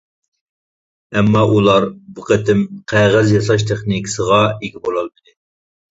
ئەمما 1.19 1.43
ئۇلار 1.51 1.85
بۇ 2.17 2.25
قېتىم 2.31 2.65
قەغەز 2.95 3.35
ياساش 3.37 3.67
تېخنىكىسىغا 3.73 4.41
ئىگە 4.53 4.87
بولالمىدى. 4.89 5.37